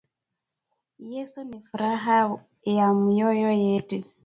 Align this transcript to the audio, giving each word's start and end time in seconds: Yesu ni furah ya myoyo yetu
Yesu 1.13 1.39
ni 1.43 1.57
furah 1.67 2.07
ya 2.75 2.87
myoyo 2.93 3.51
yetu 3.63 4.03